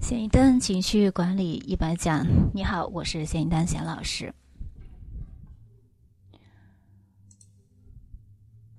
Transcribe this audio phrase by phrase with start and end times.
[0.00, 4.32] 咸鱼灯情绪管理一百讲，你好，我是咸鱼灯咸老师。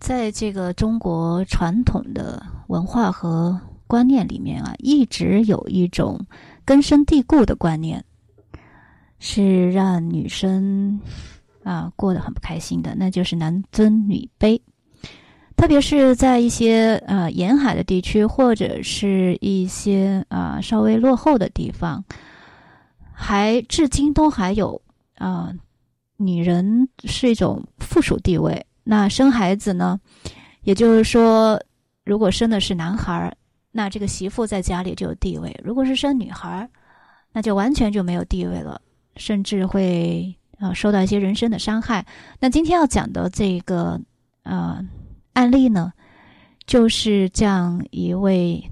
[0.00, 6.26] 在这个中国传统的文化和观念里面啊，一直有一种
[6.64, 8.02] 根深蒂固的观念，
[9.18, 10.98] 是让女生
[11.62, 14.60] 啊过得很不开心的，那就是男尊女卑。
[15.60, 22.02] 特别是在一些呃沿海的地区，或者是一些啊稍微落后的地方，
[23.12, 24.80] 还至今都还有
[25.16, 25.52] 啊，
[26.16, 28.64] 女人是一种附属地位。
[28.84, 30.00] 那生孩子呢，
[30.62, 31.62] 也就是说，
[32.06, 33.30] 如果生的是男孩，
[33.70, 36.66] 那这个媳妇在家里就有地位；如果是生女孩，
[37.34, 38.80] 那就完全就没有地位了，
[39.16, 42.06] 甚至会啊受到一些人身的伤害。
[42.38, 44.00] 那今天要讲的这个
[44.42, 44.82] 啊。
[45.32, 45.92] 案例呢，
[46.66, 48.62] 就是这样一位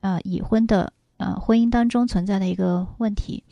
[0.00, 3.42] 啊已婚的呃婚姻当中存在的一个问题，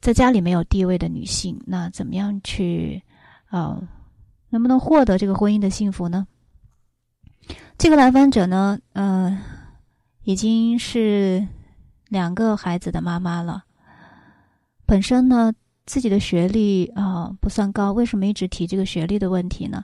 [0.00, 3.02] 在家里没有地位的女性，那怎么样去
[3.46, 3.80] 啊
[4.50, 6.26] 能不能获得这个婚姻的幸福呢？
[7.76, 9.36] 这个来访者呢，呃，
[10.22, 11.46] 已经是
[12.08, 13.64] 两个孩子的妈妈了，
[14.86, 15.52] 本身呢
[15.86, 19.82] 自己的学历啊不算高，为什么一直提这个学历的问题呢？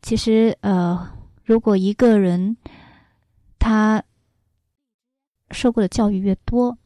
[0.00, 1.08] 其实，呃，
[1.44, 2.56] 如果一个人
[3.58, 4.02] 他
[5.50, 6.76] 受过的教育越多，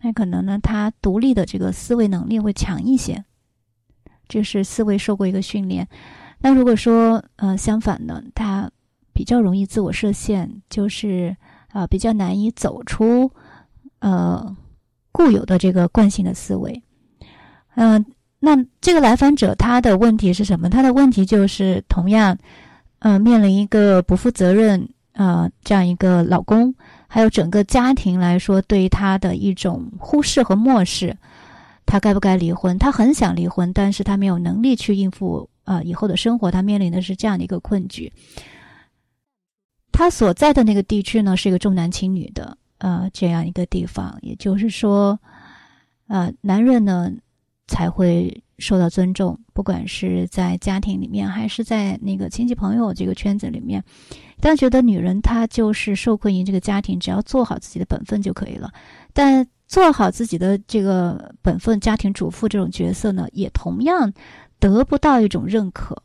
[0.00, 3.24] 那可能呢，他独立的这个思维能力会强一些，
[4.28, 5.86] 就是思维受过一个训练。
[6.38, 8.70] 那如果说，呃，相反呢，他
[9.12, 11.36] 比较容易自我设限，就是
[11.68, 13.30] 啊，比较难以走出
[13.98, 14.56] 呃
[15.12, 16.82] 固有的这个惯性的思维，
[17.74, 18.04] 嗯。
[18.40, 20.70] 那这个来访者他的问题是什么？
[20.70, 22.38] 他的问题就是同样，
[23.00, 26.74] 呃，面临一个不负责任啊这样一个老公，
[27.06, 31.16] 还有整个家庭来说对他的一种忽视和漠视，
[31.86, 32.76] 他该不该离婚？
[32.78, 38.12] 他很想离婚，但是他没有能力去应付啊以后的生活，他面临的是这样的一个困局。
[39.92, 45.18] 他所在的那个地区呢，是一个重男轻女的呃这样一个地方，也就是说，
[46.08, 47.12] 呃，男人呢。
[47.70, 53.82] 才会受到尊重，不管是在家庭里面，还是在那个亲戚朋友这个圈子里面，
[54.40, 58.72] 但觉得女人她就是受困于这个家庭，只要做好自己的本分就可以了。
[59.12, 64.12] 但做好自己的这个本分，家庭主妇这种角色呢，也同样
[64.58, 66.02] 得不到一种认可。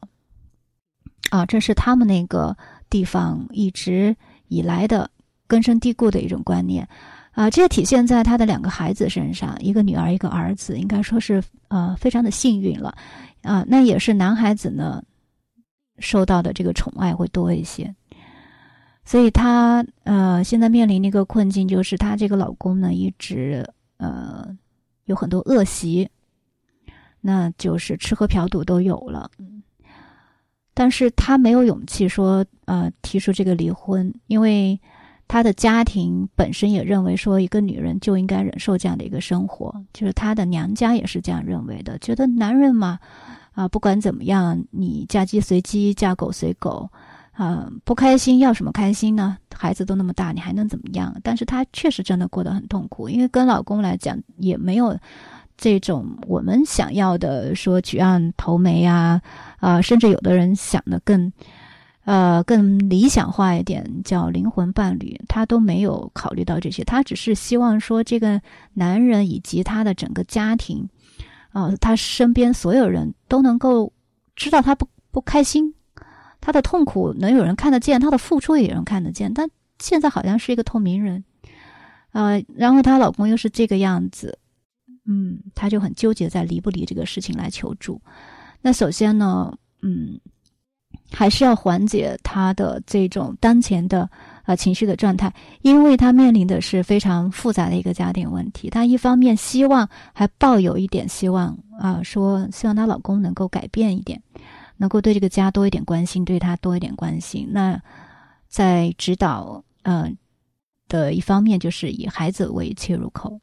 [1.29, 2.55] 啊，这是他们那个
[2.89, 4.15] 地方一直
[4.47, 5.09] 以来的
[5.47, 6.87] 根深蒂固的一种观念。
[7.33, 12.95] 啊，这也体现在他的两个孩子身上，一个女儿，一个儿子，应该说是呃非常的幸运了，
[13.41, 15.03] 啊，那也是男孩子呢
[15.97, 17.91] 受到的这个宠爱会多一些，
[19.03, 23.67] 所以他呃现在面临的一个困境就是他这个老公呢一直
[23.97, 24.55] 呃
[25.05, 26.07] 有很多恶习，
[27.19, 29.31] 那就是吃喝嫖赌都有了，
[30.75, 34.79] 但是他没有勇气说呃提出这个离婚，因为。
[35.33, 42.99] 他的家庭本身也认为说，一个女人就应该忍受这样的一个生活，就是他的娘家也是这样认为的，觉得男人嘛，
[43.53, 46.87] 啊，不管怎么样，你嫁鸡随鸡，嫁狗随狗，
[47.31, 49.35] 啊，不开心要什么开心呢？
[49.55, 51.11] 孩子都那么大，你还能怎么样？
[51.23, 54.95] 但是她确实真的过得很痛苦，因为跟老公来讲也没有
[55.57, 59.19] 这种我们想要的说举案投媒啊，
[59.57, 61.33] 啊，甚至有的人想的更。
[62.05, 68.41] 呃，更理想化一点叫灵魂伴侣，他都没有考虑到这些，他只是希望说这个
[68.73, 70.89] 男人以及他的整个家庭，
[71.53, 73.93] 啊，他身边所有人都能够
[74.35, 75.73] 知道他不不开心，
[76.41, 79.33] 他的痛苦能有人看得见，他的付出也有人看得见。
[79.33, 79.49] 但
[79.79, 81.23] 现在好像是一个透明人，
[82.11, 84.37] 呃，然后她老公又是这个样子，
[85.07, 88.01] 嗯，她就很纠结在离不离这个事情来求助。
[88.61, 90.19] 那首先呢，嗯。
[91.13, 94.09] 还是要缓解他的这种当前的
[94.45, 95.31] 呃情绪的状态，
[95.61, 98.69] 因为他面临的是非常复杂的一个家庭问题。
[98.69, 104.21] 她一方面希望还抱有一点希望啊，说希望她老公能够改变一点，
[104.77, 107.47] 能够对这个家多一点关心，对她多一点关心。
[107.51, 107.79] 那
[108.47, 110.11] 在指导呃
[110.87, 113.39] 的一方面，就是以孩子为切入口。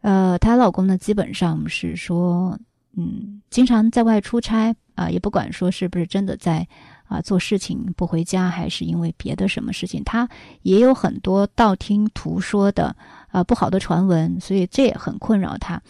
[0.00, 2.58] 呃，她老公呢，基本上是说，
[2.96, 4.74] 嗯，经常在外出差。
[4.94, 6.68] 啊，也不管说是不是真的在
[7.04, 10.28] 啊做事情不回家，还是因为别的什么事情，他
[10.60, 12.94] 也有很多道听途说的
[13.28, 15.80] 啊不好的传闻，所以这也很困扰他。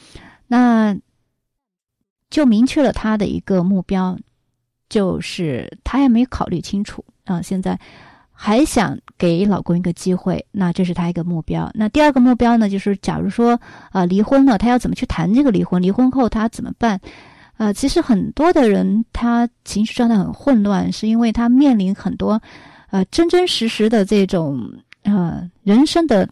[0.47, 0.97] 那
[2.31, 4.17] 就明确了他的一个目标，
[4.89, 7.43] 就是他也没考虑清楚啊。
[7.43, 7.81] 现在
[8.33, 11.71] 还想给老公一个机会，那这是她一个目标。
[11.75, 15.81] 那第二个目标呢，就是假如说啊离婚了，她要怎么去谈这个离婚？
[15.81, 17.01] 离婚后她怎么办？
[17.59, 22.41] 呃，其实很多的人他情绪状态很混乱，是因为他面临很多
[22.91, 24.61] 呃真真实实的这种
[25.05, 26.29] 呃人生的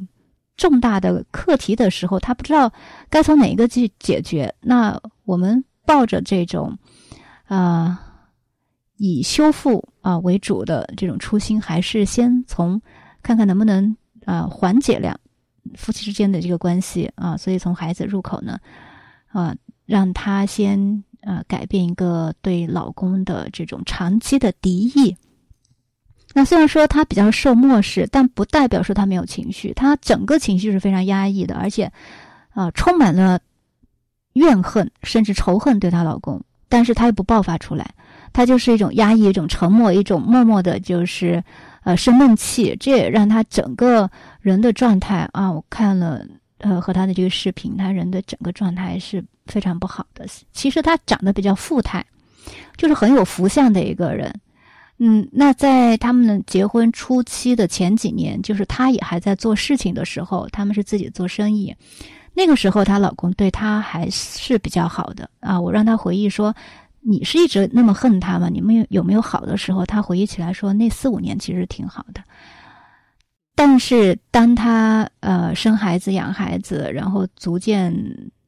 [0.57, 2.73] 重大的课题的时候，他不知道
[3.09, 4.53] 该从哪一个去解决。
[4.61, 6.77] 那我们抱着这种
[7.47, 8.07] 啊。
[9.03, 12.79] 以修复啊为主的这种初心，还是先从
[13.23, 15.19] 看看能不能啊缓解两
[15.75, 18.61] 夫妻之间的这个关系啊，所以从孩子入口呢，
[19.29, 19.57] 啊
[19.87, 25.17] 让他先啊改变一个对老公的这种长期的敌意。
[26.35, 31.91] 那虽然说他比较受漠视，但不代表说他没有情绪，他整个情绪是非常压抑的，而且
[32.51, 33.41] 啊充满了
[34.35, 37.95] 怨恨甚至仇恨对她老公，但是他又不爆发出来。
[38.33, 41.43] 他就是一种压抑，一种沉默，一种默默的，就是
[41.83, 42.77] 呃生闷气。
[42.79, 44.09] 这也让他整个
[44.41, 46.25] 人的状态啊，我看了
[46.59, 50.25] 呃和他的这个视频，他人的整个状态是非常不好的。
[50.53, 52.05] 其实他长得比较富态，
[52.77, 54.33] 就是很有福相的一个人。
[54.99, 61.75] 嗯，那在他们结婚初期的前几年，就是他也还在做事情的时候，他们是自己做生意。
[62.33, 65.61] 那个时候，她老公对她还是比较好的啊。
[65.61, 66.55] 我让她回忆说。
[67.03, 68.49] 你是一直那么恨他吗？
[68.49, 69.85] 你们有有没有好的时候？
[69.87, 72.23] 他回忆起来说，那四五年其实挺好的。
[73.55, 77.95] 但是当他呃生孩子、养孩子，然后逐渐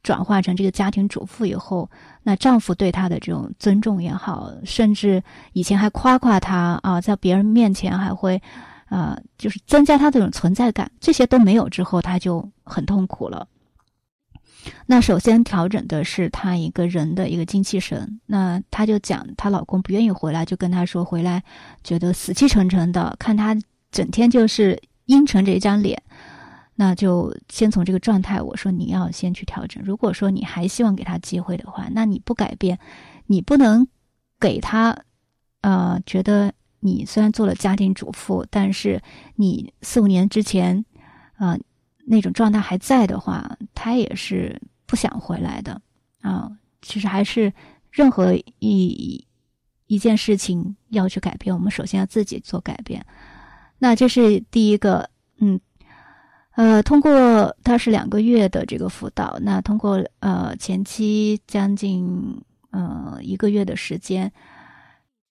[0.03, 1.89] 转化成这个家庭主妇以后，
[2.23, 5.23] 那丈夫对她的这种尊重也好，甚至
[5.53, 8.41] 以前还夸夸她啊，在别人面前还会
[8.87, 13.47] 啊，就是增加她这种存在感，这些都没有之后，她就很痛苦了。
[14.87, 18.21] 那首先调整的是她一个人的一个精气神。
[18.27, 21.43] 那她就讲，她老公不愿意回来，就跟她说回来，
[21.83, 23.57] 觉得死气沉沉的，看她
[23.91, 26.01] 整天就是阴沉着一张脸。
[26.77, 29.83] 那就先从这个状态，我说你要先去调整。
[29.85, 32.79] 如果说你还希望给他机会的话，那你不改变，
[33.27, 33.87] 你不能
[34.41, 34.97] 给他，
[35.61, 39.03] 呃，觉得你虽然做了家庭主妇，但是
[39.37, 40.85] 你四五年之前，
[41.37, 41.59] 啊。
[42.05, 45.81] 那种状态还在的话，他也是不想回来的
[46.21, 46.51] 啊。
[46.83, 47.53] 其实还是
[47.91, 49.25] 任何一
[49.87, 53.05] 一件事情要去改变，我们首先要自己做改变。
[53.79, 55.09] 那这是第一个，
[55.39, 55.61] 嗯，
[56.57, 62.41] 呃，通过他是两个月的这个辅导，那通过呃前期将近
[62.71, 64.33] 呃一个月的时间，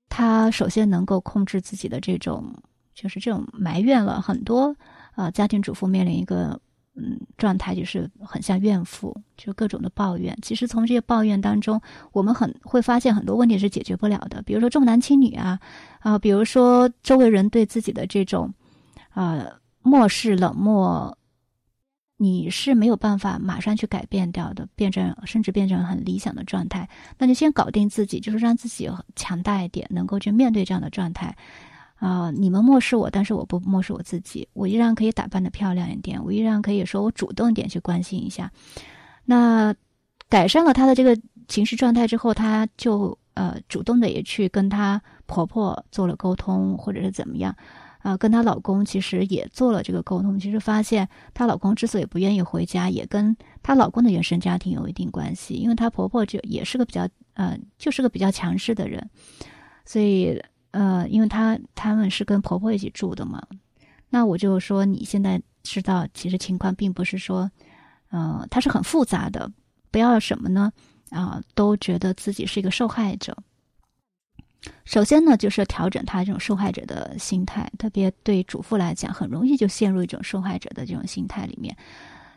[0.08, 2.54] 他首先能够控制自己的这种
[2.94, 4.76] 就是这种埋怨了很多。
[5.12, 6.60] 啊，家庭主妇面临一个
[6.96, 10.38] 嗯状态，就是很像怨妇，就各种的抱怨。
[10.42, 11.82] 其实从这些抱怨当中，
[12.12, 14.42] 我们很会发现很多问题是解决不了的。
[14.44, 15.60] 比如说重男轻女啊，
[16.00, 18.54] 啊，比如说周围人对自己的这种
[19.10, 19.46] 啊
[19.82, 21.18] 漠视、冷漠，
[22.18, 26.88] 你是没有办法马上去改变掉的，变成甚至变成很理想的状态。
[27.18, 31.36] 那就先搞定自己，就是让自己强大一点，能够去面对这样的状态。
[32.02, 32.32] 啊！
[32.32, 34.48] 你们漠视我，但是我不漠视我自己。
[34.54, 38.52] 我依然可以打扮的漂亮一点，我依然可以说我主动一点去关心一下。
[39.24, 39.72] 那
[40.28, 41.16] 改善了她的这个
[41.48, 47.56] 情绪状态之后，她就呃主动的也去跟她婆婆做了沟通，或者是怎么样
[48.00, 48.18] 啊？
[48.18, 50.40] 跟她老公其实也做了这个沟通。
[50.40, 59.08] 其实发现她老公之所以不愿意回家，也跟她老公的原生家庭有一定关系，因为她婆婆就也是个比较呃，就是个比较强势的人，
[59.86, 60.42] 所以。
[60.72, 63.42] 呃，因为她他们是跟婆婆一起住的嘛，
[64.10, 67.50] 那我就说你现在知道，其实情况并不是说，
[68.10, 69.52] 呃，它是很复杂的，
[69.92, 70.72] 不要什么呢？
[71.10, 73.36] 啊，都觉得自己是一个受害者。
[74.86, 81.76] 首先呢，就是调整他这种受害者的心态，特别对主妇来讲，很容易就陷入一种受害者的这种心态里面。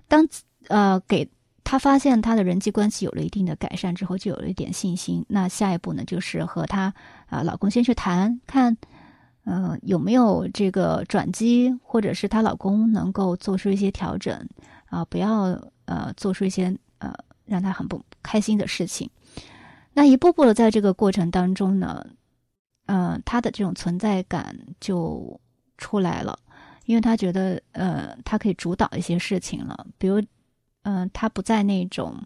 [0.08, 0.26] 当
[0.68, 1.28] 呃给。
[1.64, 5.25] 她发现她的人际关系有了一定的改善之后，就有了一点信心。
[5.28, 6.94] 那下一步呢，就是和她
[7.26, 8.76] 啊老公先去谈，看，
[9.44, 14.47] 呃有没有这个转机，或者是她老公能够做出一些调整，
[14.87, 17.12] 啊不要呃做出一些呃
[17.47, 19.11] 让她很不开心的事情。
[19.94, 22.06] 那一步步的在这个过程当中呢，
[22.87, 25.40] 呃她的这种存在感就
[25.78, 26.38] 出来了，
[26.85, 30.23] 因为她觉得呃她可以主导一些事情了，比如。
[30.84, 32.16] 嗯，她不在那种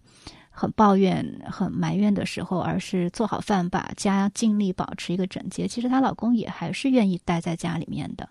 [0.50, 5.66] 很抱怨、很埋怨的时候，而是做好饭，把家尽力保持一个整洁。
[5.66, 8.28] 其实她老公也还是愿意待在家里面的。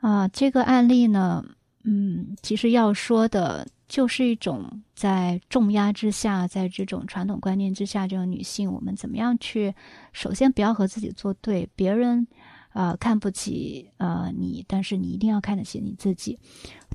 [0.00, 1.44] 啊，这个案例呢，
[1.82, 9.74] 嗯，其实要说的就是一种在重压之下，在这种传统观念之下，这种女性，我们怎么样去？
[10.12, 12.28] 首先不要和自己作对，别人
[12.72, 16.38] 呃看不起呃你，但是你一定要看得起你自己。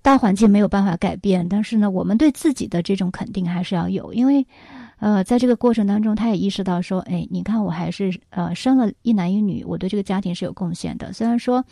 [0.02, 4.46] 大环境没有办法改变，但是呢，我们对自己的这种肯定还是要有，因为。
[5.02, 11.12] 呃，在这个过程当中，他也意识到说，哎，你看，我还是呃生了一男一女，我对这个家庭是有贡献的。
[11.12, 11.66] 虽然说，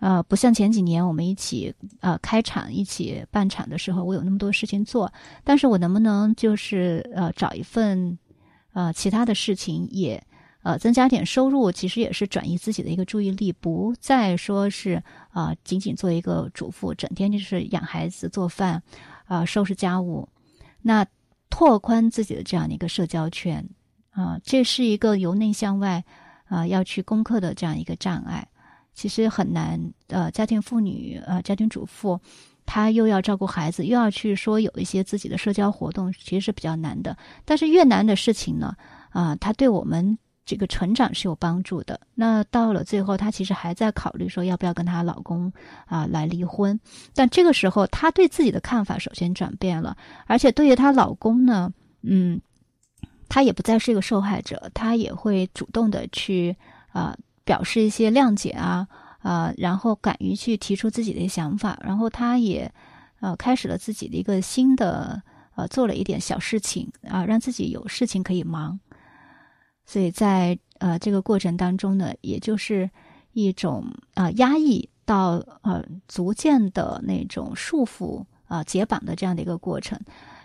[0.00, 5.10] 呃，不像前几年我们一起呃开厂、一起办厂的时候，我有那么多事情做，
[5.44, 8.18] 但是我能不能就是呃找一份
[8.74, 10.22] 呃其他的事情，也
[10.62, 18.82] 呃增加点收入，其实也是转移自己的一个注意力，不再说是啊仅仅做一个主妇，整天就是养孩子、做饭
[19.26, 20.28] 啊收拾家务，
[20.82, 21.06] 那。
[21.50, 23.66] 拓宽自己的这样的一个社交圈，
[24.10, 26.04] 啊，这是一个由内向外
[26.44, 28.46] 啊要去攻克的这样一个障碍，
[28.92, 29.80] 其实很难。
[30.08, 32.20] 呃，家庭妇女，呃，家庭主妇，
[32.66, 37.16] 她又要照顾孩子，又要去说有一些自己的社交活动，其实是比较难的。
[37.46, 38.76] 但是越难的事情呢，
[39.08, 40.18] 啊，它对我们。
[40.48, 42.00] 这个成长是有帮助的。
[42.14, 45.52] 那到了最后，她其实还在考虑说要不要跟她老公
[45.84, 46.80] 啊来离婚。
[47.14, 49.94] 但这个时候，她对自己的看法首先转变了，
[50.26, 52.40] 而且对于她老公呢，嗯，
[53.28, 56.56] 她也不再是一个受害者，她也会主动的去
[56.92, 57.14] 啊
[57.44, 58.88] 表示一些谅解啊
[59.18, 62.72] 啊，然后敢于去提出自己的想法，然后她也
[63.20, 65.22] 呃开始了自己的一个新的
[65.56, 68.80] 呃做了一点小事情啊，让自己有事情可以忙。
[69.88, 72.90] 所以在呃这个过程当中呢，也就是
[73.32, 79.98] 一种啊压抑到呃逐渐的那种束缚啊解绑的这样的一个过程。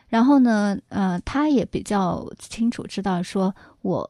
[0.08, 4.10] 然后呢，呃，他也比较清楚知道说，我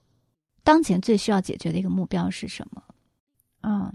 [0.63, 2.83] 当前最需要解决的一个目标是什么
[3.61, 3.91] 啊？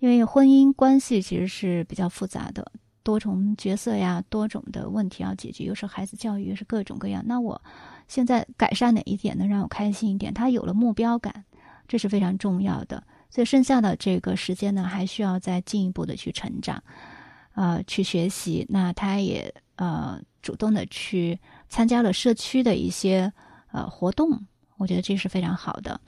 [0.00, 2.70] 因为婚姻关系其实是比较复杂的，
[3.02, 7.22] 多重角色呀，多种的问题要解决，又是孩子教育，又是各种各样。
[7.26, 7.60] 那我。
[8.08, 10.32] 现在改善哪一点能让我开心一点？
[10.32, 11.44] 他有了目标感，
[11.86, 13.04] 这是非常重要的。
[13.28, 16.82] 所以剩下的这个时间呢，还需要再进一步的去成长，
[17.52, 18.64] 呃，去学习。
[18.70, 21.38] 那他也呃主动的去
[21.68, 23.30] 参加了社区的一些
[23.72, 24.46] 呃活动，
[24.78, 26.00] 我觉得这是非常好的。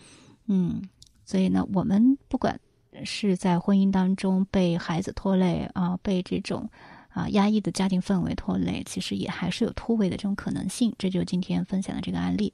[0.47, 0.80] 嗯，
[1.26, 2.59] 所以呢，我们不管
[3.04, 6.69] 是在婚姻当中被孩子拖累啊，被这种。
[7.12, 10.95] 啊，压抑的家庭氛围拖累，其实也还是有突围的这种可能性。
[10.97, 12.52] 这就是今天分享的这个案例。